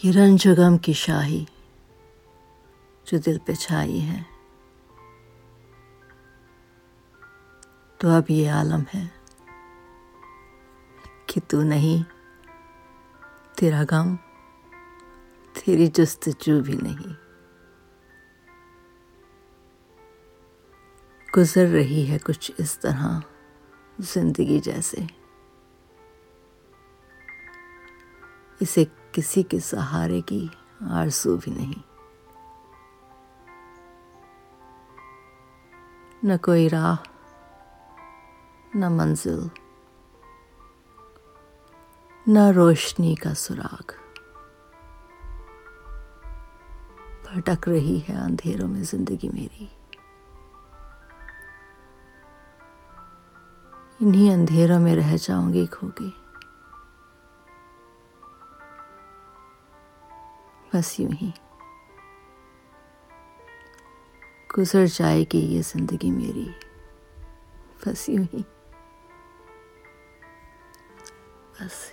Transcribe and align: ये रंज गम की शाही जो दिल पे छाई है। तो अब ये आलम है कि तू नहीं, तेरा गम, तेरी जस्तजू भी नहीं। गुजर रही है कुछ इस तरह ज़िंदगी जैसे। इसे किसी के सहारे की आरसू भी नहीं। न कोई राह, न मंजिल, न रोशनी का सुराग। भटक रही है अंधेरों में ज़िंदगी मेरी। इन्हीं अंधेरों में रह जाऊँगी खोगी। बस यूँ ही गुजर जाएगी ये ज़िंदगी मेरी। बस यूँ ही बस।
ये 0.00 0.10
रंज 0.10 0.46
गम 0.48 0.76
की 0.78 0.92
शाही 0.94 1.46
जो 3.06 3.18
दिल 3.18 3.38
पे 3.38 3.54
छाई 3.54 3.98
है। 3.98 4.24
तो 8.00 8.08
अब 8.08 8.30
ये 8.30 8.48
आलम 8.48 8.84
है 8.92 9.10
कि 11.28 11.40
तू 11.40 11.62
नहीं, 11.62 12.02
तेरा 13.58 13.84
गम, 13.84 14.14
तेरी 15.54 15.88
जस्तजू 15.88 16.60
भी 16.62 16.76
नहीं। 16.76 17.14
गुजर 21.34 21.66
रही 21.66 22.04
है 22.06 22.18
कुछ 22.18 22.52
इस 22.60 22.80
तरह 22.80 23.22
ज़िंदगी 24.00 24.60
जैसे। 24.60 25.06
इसे 28.60 28.86
किसी 29.14 29.42
के 29.42 29.60
सहारे 29.60 30.20
की 30.20 30.50
आरसू 30.82 31.36
भी 31.36 31.50
नहीं। 31.50 31.82
न 36.24 36.36
कोई 36.36 36.68
राह, 36.68 36.96
न 38.76 38.84
मंजिल, 38.84 39.50
न 42.28 42.52
रोशनी 42.52 43.14
का 43.14 43.34
सुराग। 43.34 43.92
भटक 47.26 47.68
रही 47.68 47.98
है 47.98 48.24
अंधेरों 48.24 48.68
में 48.68 48.82
ज़िंदगी 48.82 49.28
मेरी। 49.28 49.70
इन्हीं 54.02 54.30
अंधेरों 54.32 54.80
में 54.80 54.96
रह 54.96 55.16
जाऊँगी 55.16 55.66
खोगी। 55.66 56.23
बस 60.74 60.96
यूँ 61.00 61.12
ही 61.12 61.32
गुजर 64.54 64.86
जाएगी 64.86 65.38
ये 65.38 65.60
ज़िंदगी 65.62 66.10
मेरी। 66.10 66.48
बस 67.86 68.08
यूँ 68.08 68.24
ही 68.32 68.44
बस। 71.60 71.92